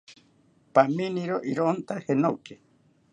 [0.75, 2.55] ¡Pamiomiro ironta jenoki!